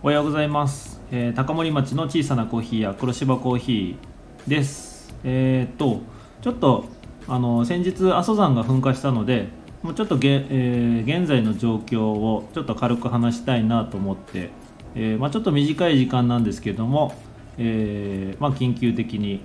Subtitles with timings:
[0.00, 5.12] おはようございます、えー高森町の小さなコーヒー屋黒芝コーヒーです。
[5.24, 6.02] えーっと
[6.40, 6.84] ちょっと
[7.26, 9.48] あの先日阿蘇山が噴火したので
[9.82, 14.50] もうちょっとげ、えー現在の状況をちょっと軽く話したいなと思って、
[14.94, 17.12] えまあ、ちょっと短い時間なんですけども、
[17.58, 19.40] えまあ、緊急的に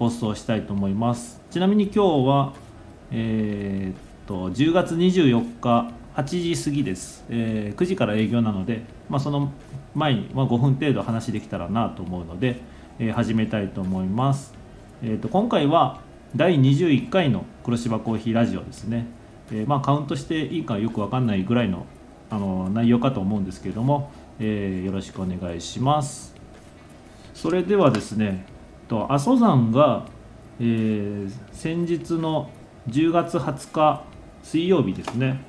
[0.00, 1.40] 放送したいと思います。
[1.52, 2.52] ちなみに今日は
[3.12, 9.52] えっと10月24日8時過ぎです、えー9時から営業なので、まあ、その
[9.94, 12.60] 前に、まあ、5分程度話できたらなと思うので、
[12.98, 14.52] えー始めたいと思います、
[15.00, 16.00] えーっと今回は
[16.34, 19.06] 第21回の黒芝コーヒーラジオですね、
[19.52, 21.86] えーまあ、カウントしていいかよくわかんないぐらいの
[22.30, 26.34] あの内容かと思うんですけれども、えよろしくお願いします。
[27.32, 28.44] それではですね
[28.88, 30.04] と阿蘇山が、
[30.60, 32.50] え先日の
[32.88, 34.02] 10月20日
[34.42, 35.40] 水曜日ですね、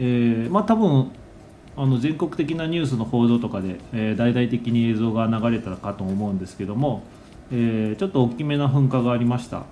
[0.00, 1.12] えーまあ多分
[1.76, 7.04] あの全国的なニュースの報道とかで、えー大々的に映像が流れたかと思うんですけども、
[7.52, 9.62] えーちょっと大きめな噴火がありました。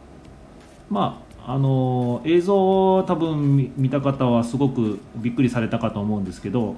[0.91, 6.77] まああのー映像を多分見た方はすごくびっくりされたかと思うんですけど、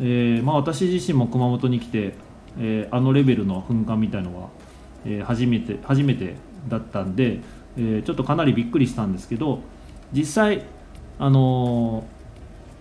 [0.00, 2.14] えーまあ、私自身も熊本に来て、
[2.58, 4.48] えーあのレベルの噴火みたいのは、
[5.06, 6.34] えー初めて初めて
[6.68, 7.40] だったんで、
[7.76, 9.60] えーちょっとかなりびっくりしたんですけど
[10.12, 10.62] 実際
[11.18, 12.17] あのー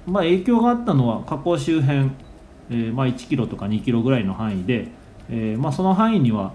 [0.08, 2.12] まあ、影響があったのは火口周辺、
[2.70, 4.88] えーまあ、1キロとか2キロぐらいの範囲で、
[5.30, 6.54] えーまあ、その範囲には、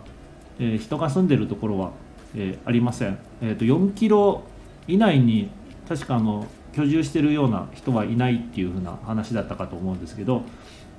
[0.59, 1.93] え人が住んでるところは、
[2.35, 4.43] えありません、えー、と4キロ
[4.89, 5.51] 以内に
[5.87, 10.43] 確かあの居住してるような人はいないっていう風な話だったかと思うんですけど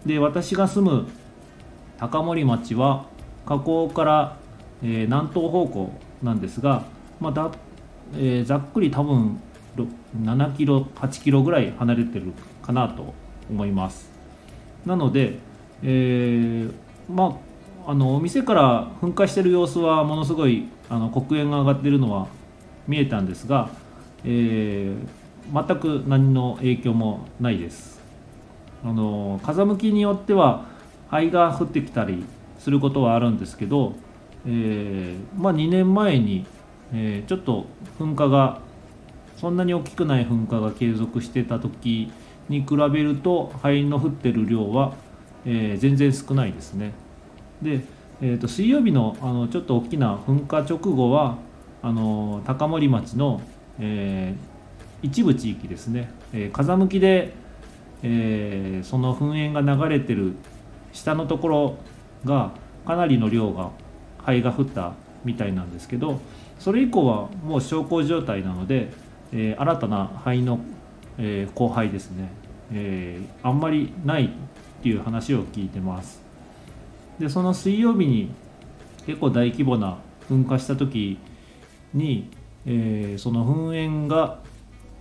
[0.06, 1.08] で私が住む
[1.98, 3.08] 高森町は
[3.48, 4.38] 河口から、
[4.84, 6.84] え南東方向なんですが、
[7.20, 7.52] まあだ
[8.16, 9.42] えざっくり多分
[9.76, 13.14] 7キロ8キロぐらい離れてるかなと
[13.50, 14.10] 思います。
[14.86, 15.40] なので、
[15.82, 16.74] えー
[17.10, 17.40] ま
[17.86, 22.28] ああのお店から噴火してる様子はものすごいあの黒煙が上がってるのは
[22.88, 23.70] 見えたんですが、
[24.24, 28.00] えー全く何の影響もないです。
[28.86, 30.66] あの風向きによっては
[31.10, 32.24] 灰が降ってきたり
[32.60, 33.94] することはあるんですけど、
[34.46, 36.46] えーまあ、2年前に、
[36.94, 37.66] えーちょっと
[38.00, 38.62] 噴火が
[39.44, 42.10] そんなに大きくない噴火が継続してた時
[42.48, 44.94] に比べると灰の降ってる量は、
[45.46, 46.94] えー全然少ないですね。
[47.62, 47.82] で、
[48.22, 51.40] えー、と水曜日のあのちょっと大きな噴火直後は
[51.82, 53.42] あの高森町の、
[53.80, 57.34] えー一部地域ですね、えー風向きで、
[58.02, 60.36] えーその噴煙が流れてる
[60.94, 61.76] 下のところ
[62.24, 62.52] が
[62.86, 63.72] かなりの量が
[64.20, 64.94] 灰が降った
[65.26, 66.22] みたいなんですけど
[66.60, 69.03] それ以降はもう小康状態なので、
[69.34, 70.60] えー新たな灰の、
[71.18, 72.32] えー降灰ですね、
[72.72, 74.30] えーあんまりないっ
[74.84, 76.22] ていう話を聞いてます。
[77.20, 78.32] でその水曜日に
[79.06, 79.98] 結構大規模な
[80.30, 81.18] 噴火した時
[81.94, 82.30] に、
[82.66, 84.40] えーその噴煙が、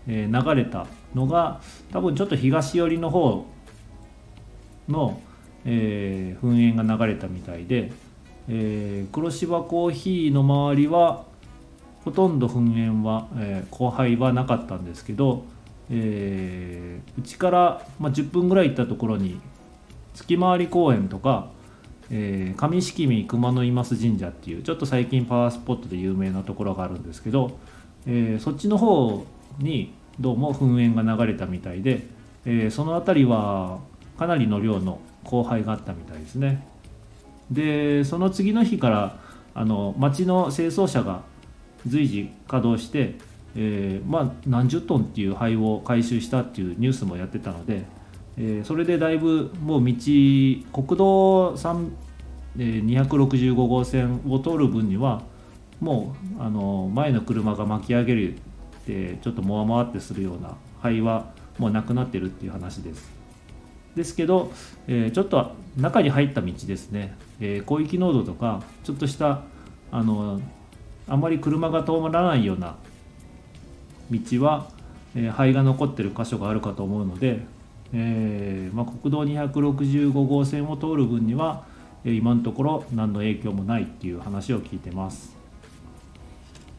[0.08, 1.60] え流れたのが
[1.92, 3.44] 多分ちょっと東寄りの方
[4.88, 5.20] の、
[5.64, 7.92] え噴煙が流れたみたいで、
[8.48, 11.24] え黒芝コーヒーの周りは
[12.04, 15.44] ほとんど噴煙は、えー、降灰はなかったんですけど、
[15.90, 19.40] えーから、まあ、10分ぐらい行ったところに
[20.14, 21.50] 月回り公園とか、
[22.10, 27.58] えー上敷見熊野今須神社っていうちょっと最近パワースポットで有名なところがあるんですけど、
[28.06, 29.24] えーそっちの方
[29.58, 32.06] にどうも噴煙が流れたみたいで、
[32.44, 33.78] えーその辺りは
[34.18, 36.66] かなりの量の降灰があったみたいですね。
[37.50, 39.20] でその次の日から
[39.54, 41.22] あの町の清掃車が
[41.86, 43.16] 随時稼働して、
[43.56, 47.84] えーまあ、何十トンっていう灰を回収したっていうニュースもやってたので、
[48.36, 51.90] えーそれでだいぶもう道国道3
[52.58, 55.22] えー265号線を通る分には
[55.80, 58.36] もうあの前の車が巻き上げるっ
[58.86, 63.10] てちょっともわもわってするような灰はもうなくなってるっていう話です。
[63.94, 64.52] ですけど、
[64.86, 69.42] えーちょっと中に入った道ですね、えー広域濃度とかちょっとした
[69.90, 70.40] あの
[71.08, 72.76] あまり車が通らないような
[74.10, 74.68] 道は、
[75.14, 77.40] えー灰が残ってる箇所があるかと思うので、
[77.92, 81.64] えーまあ、国道265号線を通る分には、
[82.04, 85.36] えー今のところ何の影響もないっていう話を聞いてます。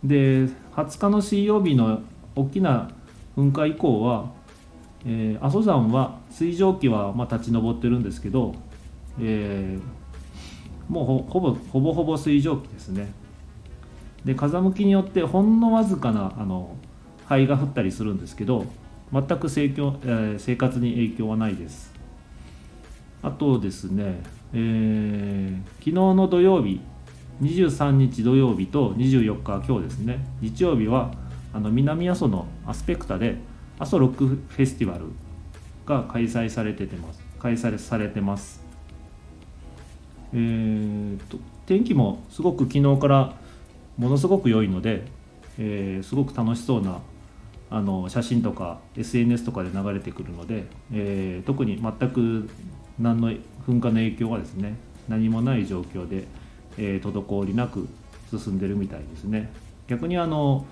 [0.04, 2.02] で20日の水曜日の
[2.36, 2.90] 大きな
[3.38, 4.32] 噴火以降は、
[5.06, 8.56] えー阿蘇山は水蒸気はまあ立ち上ってるんですけど、
[9.20, 10.04] えー
[10.92, 13.14] もうほほぼほぼほぼ水蒸気ですね
[14.26, 16.76] で風向きによってほんのわずかなあの
[17.26, 18.66] 灰が降ったりするんですけど
[19.12, 21.94] 全く生、えー生活に影響はないです。
[23.22, 24.22] あとですね、
[24.54, 26.82] えー昨日の土曜日
[27.42, 30.26] 23日土曜日と24日今日ですね。
[30.42, 31.12] 日曜日は
[31.54, 33.38] あの南阿蘇のアスペクタで
[33.78, 35.06] 阿蘇ロックフェスティバル
[35.86, 37.22] が開催されててます。
[37.40, 38.64] 開催されてます。
[40.34, 43.34] えーと天気もすごく昨日から
[43.98, 45.06] ものすごく良いので、
[45.58, 47.00] えーすごく楽しそうな
[47.70, 52.50] あの写真とか SNS とかで流れてくるので、えー特に全く
[53.00, 54.76] 何の噴火の影響はですね
[55.08, 56.26] 何もない状況で、
[56.78, 57.88] えー滞りなく
[58.30, 59.52] 進んでるみたいですね。
[59.88, 60.66] 逆にあの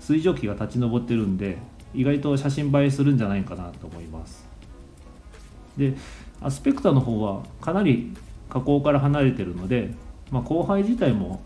[0.00, 1.58] 水蒸気が立ち上ってるんで
[1.94, 4.46] 意外と写真映えするんじゃないかなと思います。
[5.76, 5.94] で
[6.40, 8.14] アスペクタの方はかなり
[8.48, 9.94] 火口から離れてるので、
[10.30, 11.42] まあ、降灰自体も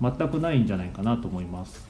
[0.00, 1.86] 全くないんじゃないかなと思います、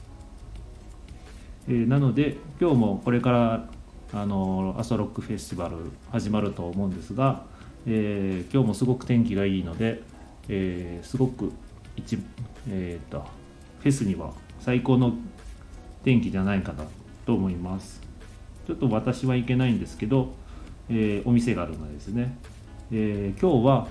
[1.67, 3.69] えーなので今日もこれから
[4.13, 5.77] あのアソロックフェスティバル
[6.11, 7.45] 始まると思うんですが、
[7.85, 10.01] えー今日もすごく天気がいいので、
[10.49, 11.53] えーすごく
[11.95, 12.17] 一、
[12.69, 13.25] えーと
[13.79, 15.13] フェスには最高の
[16.03, 16.83] 天気じゃないかな
[17.25, 18.01] と思います。
[18.67, 20.33] ちょっと私は行けないんですけど、
[20.89, 22.37] えーお店があるのでですね、
[22.91, 23.87] えー今日は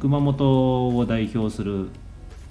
[0.00, 1.88] 熊本を代表する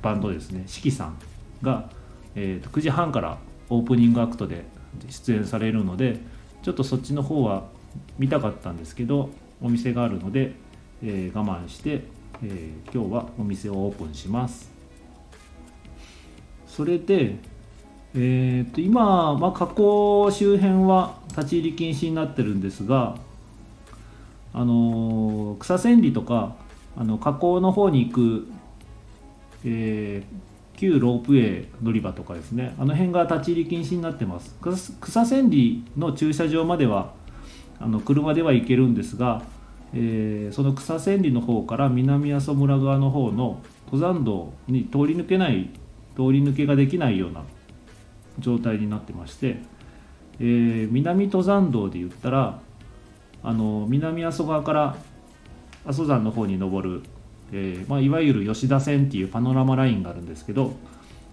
[0.03, 1.17] バンドですね四季さん
[1.63, 1.89] が、
[2.35, 3.37] えーと9時半から
[3.69, 4.65] オープニングアクトで
[5.09, 6.19] 出演されるので
[6.61, 7.63] ちょっとそっちの方は
[8.19, 9.29] 見たかったんですけど
[9.61, 10.53] お店があるので、
[11.01, 12.03] えー我慢して、
[12.43, 14.71] えー今日はお店をオープンします。
[16.67, 17.35] それで、
[18.15, 23.15] えー、と今、まあ、河口周辺は立ち入り禁止になってるんですが、
[24.53, 26.55] あのー草千里とか
[26.97, 28.47] あの河口の方に行く、
[29.65, 32.73] えー旧ロープウェイ乗り場とかですね。
[32.79, 34.55] あの辺が立ち入り禁止になってます。
[34.99, 37.13] 草千里の駐車場までは
[37.79, 39.43] あの車では行けるんですが、
[39.93, 45.69] えーその草千里の方から南阿蘇村側の方の登山道に通り抜けない
[46.15, 47.43] 通り抜けができないような
[48.39, 49.57] 状態になってまして、
[50.39, 52.59] えー南登山道で言ったら
[53.43, 54.95] あの南阿蘇側から
[55.85, 57.03] 阿蘇山の方に登る、
[57.55, 60.73] えーまあ、いわゆる吉田線っていうパノラマラインがあるんですけど、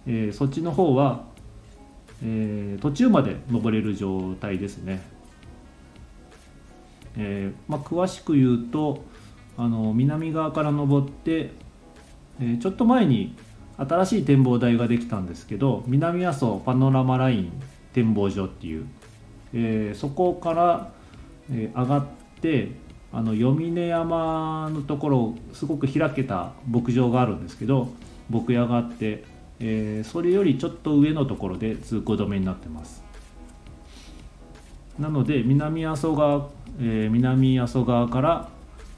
[0.05, 1.23] えーそっちの方は、
[2.23, 5.01] え途中まで登れる状態ですね。
[7.17, 9.03] えまあ、詳しく言うと
[9.57, 11.51] あの南側から登って、
[12.39, 13.35] えちょっと前に
[13.77, 17.51] 新しい展望台ができたんですけど南阿蘇パノラマライン
[17.93, 18.85] 展望所っていう、
[19.53, 20.91] えそこから、
[21.51, 22.05] え上がっ
[22.41, 22.69] て
[23.13, 27.89] あの読峰山のところすごく開けた牧場があるんですけど
[28.29, 29.25] 牧野があって、
[29.59, 33.03] えーそれよりちょっと上のところで通行止めになってます。
[34.97, 36.49] なので南阿蘇側、
[36.79, 38.49] えー南阿蘇側から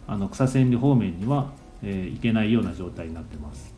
[0.07, 1.51] あの草千里方面には、
[1.81, 3.73] えー行けないような状態になってます。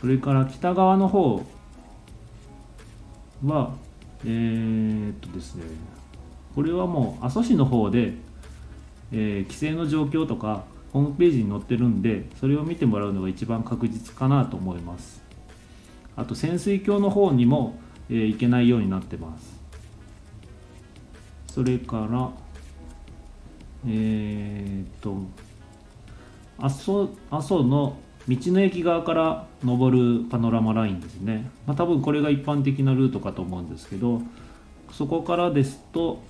[0.00, 1.44] それから北側の方
[3.44, 3.74] は
[4.24, 5.64] えーっとですね
[6.54, 8.14] これはもう阿蘇市の方で、
[9.16, 15.22] えー規制の状況とかホームページに載ってるんでそれを見てもらうのが一番確実かなと思います。
[16.16, 17.78] あと潜水鏡の方にも、
[18.10, 19.60] えー行けないようになってます。
[21.46, 22.30] それから
[23.86, 25.16] えーっと
[26.58, 34.22] 阿蘇阿蘇の道の駅側から登るパノラマラインですね、まあ、多分これが一般的なルートかと思うんですけど
[34.92, 36.22] そこからですと、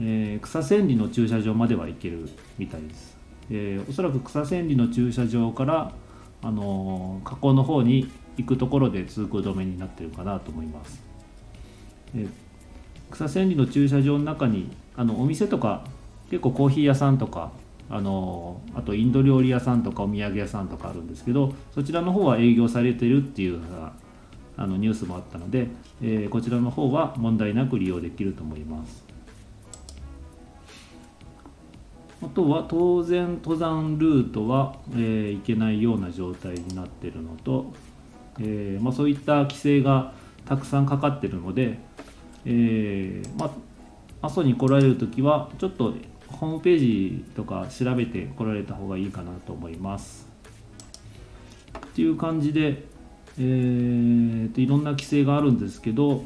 [0.00, 3.16] えー草千里の駐車場までは行けるみたいです、
[3.50, 5.92] えーおそらく草千里の駐車場から、
[6.42, 11.02] あのー河口の方に行くところで通行止めになってるかなと思います、
[12.16, 12.28] えー
[13.10, 15.84] 草千里の駐車場の中にあのお店とか
[16.30, 17.52] 結構コーヒー屋さんとか
[17.90, 23.92] あのあとインド料理屋さんとかお土産屋さんとかあるんですけどそちらの方は営業されてるっていうような
[24.56, 25.68] あのニュースもあったので、
[26.00, 29.11] えーこちらの方は問題なく利用できると思います。
[32.22, 37.72] あとは当然登山ルートは、えー行けないような状態になってるのと、
[38.38, 40.12] えーまあ、そういった規制が
[40.46, 41.78] たくさんかかってるので、
[42.44, 43.46] えーま
[44.22, 45.94] あ、阿蘇に来られる時はちょっと
[46.28, 50.28] ホームページとか調べて来られた方がいいかなと思います。
[51.76, 52.84] っていう感じで、
[53.38, 56.22] えーといろんな規制があるんですけど、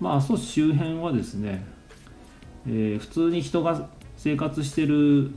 [0.00, 1.64] まあ、阿蘇周辺はですね、
[2.66, 3.88] えー普通に人が
[4.22, 5.30] 生活してる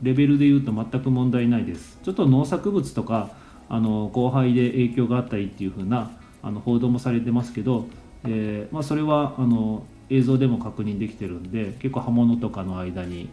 [0.00, 1.98] レベルでいうと全く問題ないです。
[2.02, 3.32] ちょっと農作物とか
[3.68, 6.10] あの降灰で影響があったりっていう風な
[6.42, 7.84] あの報道もされてますけど、
[8.24, 13.28] えーまあ、それはあの映像でも確認できてるんで結構刃物とかの間に、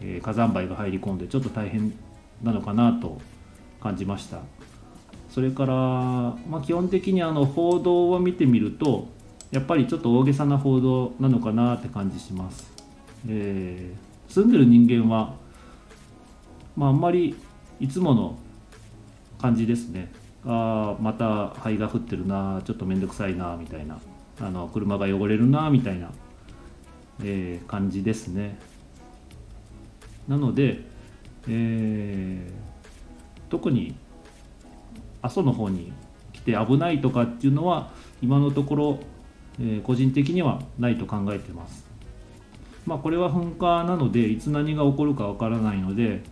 [0.00, 1.92] えー火山灰が入り込んでちょっと大変
[2.42, 3.20] なのかなと
[3.82, 4.40] 感じました
[5.28, 9.08] それから、まあ、基本的にあの報道を見てみると
[9.50, 12.72] やっぱりちょっと大げさな報道なのかなって感じします、
[13.28, 15.34] えー、住んでる人間は、
[16.74, 17.36] まあ、あんまり
[17.80, 18.38] いつもの
[19.38, 20.10] 感じですね。
[20.46, 23.98] ああまた灰が降ってるなちょっと面倒くさいなみたいな。
[24.40, 26.10] あの車が汚れるなみたいな、
[27.22, 28.58] えー、感じですね。
[30.26, 30.80] なので、
[31.46, 33.94] えー、特に
[35.20, 35.92] 阿蘇の方に
[36.32, 37.90] 来て危ないとかっていうのは
[38.22, 38.98] 今のところ、
[39.60, 41.91] えー、個人的にはないと考えてます。
[42.86, 46.22] まあこれは噴火なのでいつ何が起こるかわからないので、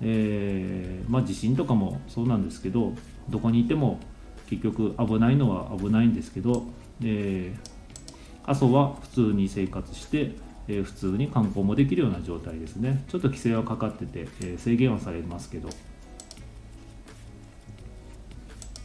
[0.00, 2.94] えー、まあ地震とかもそうなんですけど
[3.28, 4.00] どこにいても
[4.48, 6.64] 結局危ないのは危ないんですけど、
[7.02, 10.32] えー、阿蘇は普通に生活して、
[10.66, 13.04] えー、普通に観光もできるような状態ですね。
[13.08, 15.68] ちょっと規制はかかってて、えー、制限はされますけど。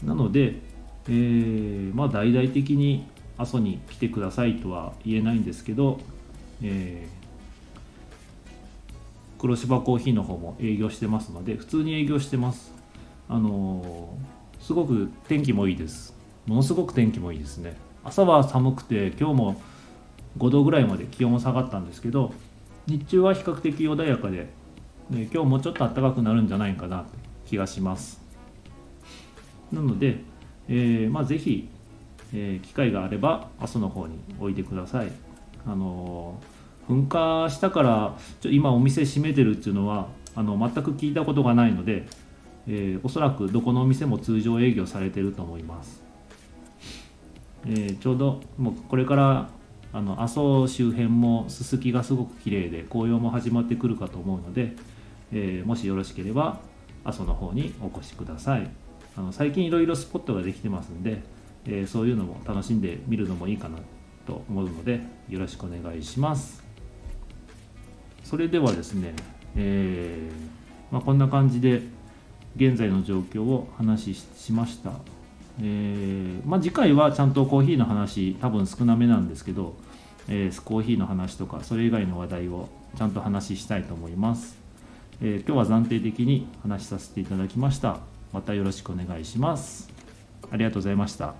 [0.03, 0.62] なので、
[1.07, 3.07] えー、まあ大々的に
[3.38, 6.00] 阿蘇に来てくださいとは言えないんですけど、
[6.64, 12.74] えー、黒芝コーヒーの方も営業してますので普通に営業してます。
[13.28, 16.16] あのー、すごく天気もいいです。
[16.46, 17.76] ものすごく天気もいいですね。
[18.04, 19.62] 朝は寒くて今日も
[20.38, 22.34] 5度ぐらいまで気温も下がったんですけど
[22.88, 24.48] 日中は比較的穏やかで、
[25.10, 27.12] ね、今日もちょっと暖かくなるんじゃないかなって
[27.48, 28.22] 気がします。
[29.72, 30.20] なので、
[30.68, 31.68] えー、まあ、ぜひ、
[32.34, 35.12] えー、機会があれば阿蘇の方においでください。
[35.67, 36.39] あの
[36.88, 42.05] 噴火したからちょ今お店閉めてるっていうのはあの全く聞いたことがないので、
[42.67, 46.03] えー、おそらくどこのお店も通常営業されてると思います。
[47.67, 49.50] えー、ちょうどもうこれから
[49.91, 54.75] あの阿蘇周辺もすすきがすごく綺麗で紅葉も始まってくるかと思うので、
[55.31, 56.60] えー、もしよろしければ
[57.03, 58.69] 阿蘇の方にお越しください。
[59.17, 61.22] あの最近いろいろスポットができてますんで、
[61.65, 63.84] え、そういうのも楽しんでみるのもいいかなと。
[64.25, 66.63] と思うのでよろしくお願いします。
[68.24, 69.13] それではですね、
[69.55, 71.84] えー、まあ、こんな感じで
[72.55, 74.91] 現在の状況を話ししました。
[75.62, 79.75] えー、まあ、次回はちゃんとコーヒーの話多分少なめなんですけど、
[80.27, 82.67] えー、コーヒーの話とかそれ以外の話題を
[82.98, 84.58] ちゃんと話したいと思います、
[85.22, 88.00] え、今日は暫定的に話しさせていただきました。
[88.34, 89.89] またよろしくお願いします。
[90.51, 91.36] ありがとうございました。